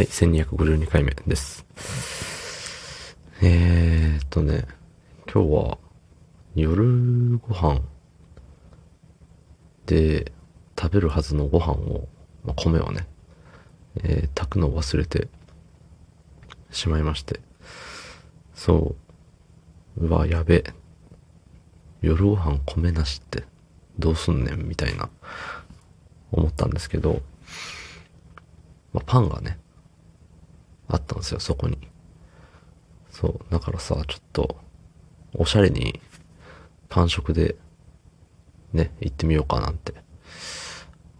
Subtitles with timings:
[0.00, 1.66] はい、1252回目です。
[3.42, 4.64] えーっとね、
[5.30, 5.78] 今日は
[6.54, 7.82] 夜ご飯
[9.84, 10.32] で
[10.80, 12.08] 食べるはずのご飯を、
[12.46, 13.06] まあ、米をね、
[14.02, 15.28] えー炊くのを忘れて
[16.70, 17.38] しまいまして。
[18.54, 18.96] そ
[19.98, 20.06] う。
[20.06, 20.64] うわ、やべ。
[22.00, 23.44] 夜ご飯米なしって
[23.98, 25.10] どうすんねんみたいな
[26.32, 27.20] 思ったんですけど、
[28.94, 29.58] まあ、パンがね、
[30.90, 31.78] あったんですよ、そこに。
[33.10, 34.56] そう、だからさ、ちょっと、
[35.34, 36.00] おしゃれに、
[36.88, 37.56] パン食で、
[38.72, 39.94] ね、行ってみようかなんて、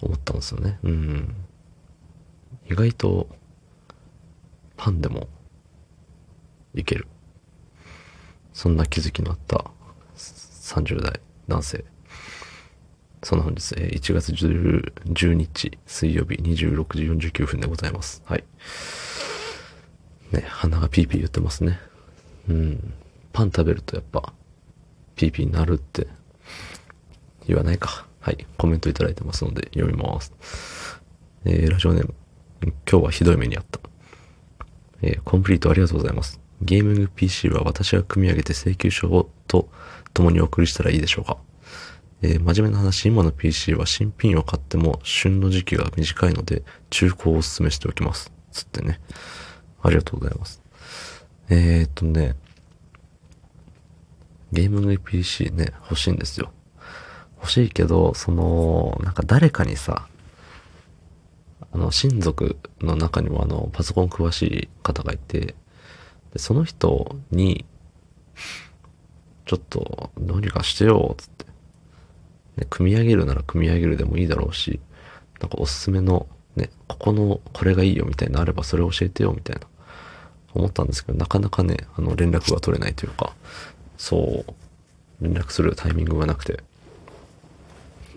[0.00, 0.78] 思ったんですよね。
[0.82, 1.34] うん。
[2.70, 3.28] 意外と、
[4.76, 5.28] パンでも、
[6.74, 7.06] いける。
[8.52, 9.70] そんな気づきのあった、
[10.16, 11.84] 30代男性。
[13.22, 18.22] その本日、え1月10 10日水曜日26時49分でございます。
[18.26, 18.44] はい。
[20.32, 21.78] ね、鼻がピーピー言ってますね。
[22.48, 22.94] うん。
[23.32, 24.32] パン食べるとやっぱ、
[25.16, 26.06] ピーピーになるって
[27.46, 28.06] 言わないか。
[28.20, 28.46] はい。
[28.56, 30.32] コメントいただいてますので読みます。
[31.44, 32.14] えー、ラジオネーム。
[32.62, 33.80] 今日はひどい目にあった。
[35.02, 36.40] えーコンプリートありがとうございます。
[36.60, 39.68] ゲーミング PC は私が組み上げて請求書と
[40.12, 41.38] 共にお送りしたらいいでしょうか
[42.22, 48.32] えー真面目な話、今の PC は新品を買っても旬の時期が短いので中古をお勧めしておきます。
[48.50, 49.00] つってね。
[49.82, 50.62] ありがとうございます。
[51.48, 52.34] えー、っとね、
[54.52, 56.50] ゲーミング PC ね、欲しいんですよ。
[57.36, 60.08] 欲しいけど、その、なんか誰かにさ、
[61.72, 65.54] あの、親族の中にもあの、パソコン詳しい方がいて、
[66.32, 67.64] でその人に、
[69.44, 71.46] ちょっと、どうにかしてよ、つって。
[72.56, 74.80] ね、組み上げるなら組み上げるでもいいだろうし、
[75.40, 76.26] なんかおすすめの、
[76.88, 79.62] ここの、これがいいよみたいなのあればそれ教えてよみたいな、
[80.54, 83.34] 思ったんですけど、なかなかね、あの、連絡が取れないというか、
[83.96, 86.62] そう、連絡するタイミングがなくて、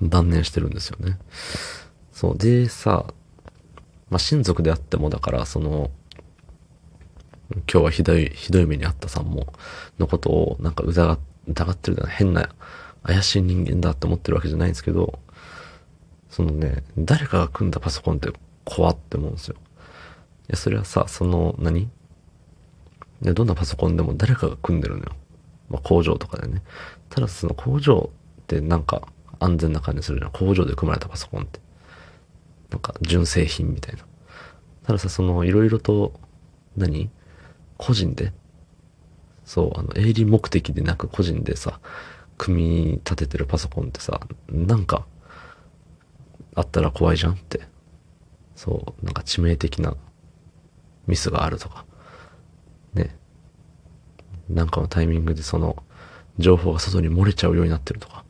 [0.01, 1.17] 断念してるんですよね。
[2.11, 3.05] そう、でさ、
[4.09, 5.91] まあ、親族であってもだから、その、
[7.71, 9.53] 今日はひどい、ひどい目にあったさんも、
[9.99, 12.49] のことをなんか疑疑ってるような変な
[13.03, 15.19] 怪しい人間だって思ってるわけじゃないんですけど、
[16.29, 18.31] そのね、誰かが組んだパソコンって
[18.65, 19.55] 怖って思うんですよ。
[19.55, 19.59] い
[20.49, 21.89] や、それはさ、その何、
[23.21, 25.11] でどんなパソコンでも誰かが組んでるのよ。
[25.69, 26.63] まあ、工場とかでね。
[27.09, 28.09] ただその工場
[28.41, 29.07] ってなんか
[29.39, 30.31] 安全な感じするじゃん。
[30.31, 31.59] 工場で組まれたパソコンって。
[32.71, 34.05] なんか純正品みたいな。
[34.83, 36.19] たださ、そのいろいろと
[36.75, 37.09] 何、
[37.77, 38.33] 個人で？
[39.45, 41.79] そう、あの、営利目的でなく個人でさ、
[42.37, 45.05] 組み立ててるパソコンってさ、なんか、
[46.55, 47.61] あったら怖いじゃんって。
[48.61, 49.95] そう、なんか致命的な
[51.07, 51.83] ミスがあるとか。
[52.93, 53.15] ね。
[54.49, 55.81] なんかのタイミングでその、
[56.37, 58.23] 情報が外に漏れちゃうようになってるとか。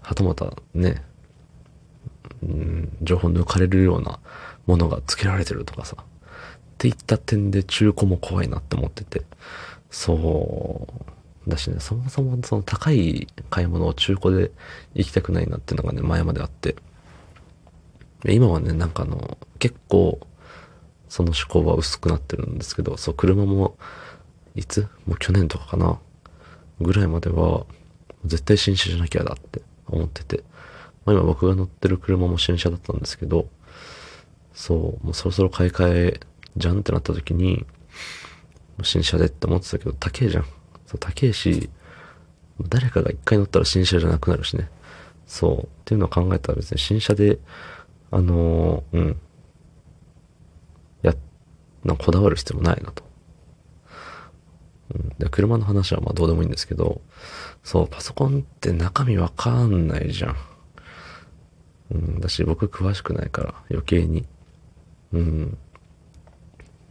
[0.00, 1.02] はたまたね、
[2.44, 4.20] うん、情報抜かれるような
[4.66, 5.96] ものが付けられてるとかさ。
[5.98, 6.04] っ
[6.78, 9.22] ていった点で中古も怖いなって思ってて。
[9.90, 10.86] そ
[11.48, 11.50] う。
[11.50, 14.52] だしね、そもそもその高い買い物を中古で
[14.94, 16.76] 行きたくないなっていうのがね、前まであって。
[18.32, 20.20] 今はね、なんかあの、結構、
[21.08, 23.76] その思考は薄くなってるんですけど、そう、車も、
[24.54, 24.88] いつ？
[25.06, 25.98] もう去年とかかな？
[26.80, 27.66] ぐらいまでは、
[28.24, 30.42] 絶対新車じゃなきゃだって思ってて。
[31.04, 33.48] まあ今僕が乗ってる車も新車だったんですけど、
[34.54, 36.20] そう、もうそろそろ買い替え
[36.56, 37.66] じゃんってなった時に、
[38.82, 40.44] 新車でって思ってたけど、高えじゃん。
[40.86, 41.68] そう、高えし、
[42.60, 44.70] 誰かが一回乗ったら新車じゃなくなるしね。
[45.26, 45.62] そう。
[45.64, 47.38] っていうのを考えたら別に新車で、
[48.14, 49.20] あのーうん。
[51.02, 51.16] や、
[51.82, 53.02] なこだわる必要もないなと。
[54.94, 55.08] うん。
[55.18, 57.00] で、車の話はまあどうでもいいんですけど、
[57.64, 60.36] そう、パソコンって中身わかんないじゃん。
[61.90, 62.20] うん。
[62.20, 64.24] だし、僕詳しくないから、余計に。
[65.12, 65.58] うん。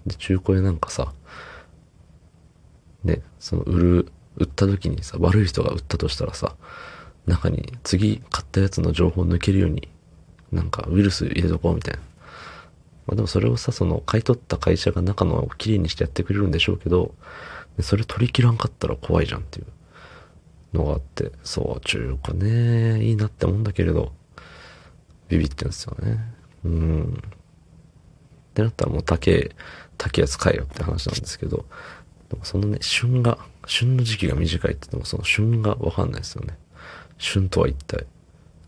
[0.06, 1.14] で、中古でなんかさ、
[3.06, 6.58] ね、その売る、売った時にさ、悪い人が売ったとしたらさ、
[7.28, 9.88] 中に次買ったやつの情報を抜けるように、
[10.54, 12.00] なんかウイルス入れとこうみたいな。
[13.08, 17.14] まあでもそれをさ、その買い取った会社が中のをきれいにしてやってくれるんでしょうけど、
[17.82, 24.14] それ取り切らんかったら怖いじゃんっていうのがあって、そう、中古ね、いいなって思うんだけれど、
[25.28, 26.20] ビビってんですよね。
[26.64, 27.04] うん。
[27.04, 29.52] ってなったらもう高え、
[29.98, 31.66] 高えやつ買えよって話なんですけど、
[32.30, 36.58] でもそのね、旬が、旬の時期が短いって言ってもその旬がわかんないですよね。
[37.18, 38.06] 旬とは一体、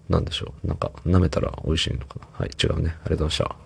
[0.10, 0.68] なんでしょう。
[0.68, 2.28] なんか、舐めたら美味しいのかな。
[2.34, 2.96] はい、違うね。
[3.04, 3.65] ありがとうございました。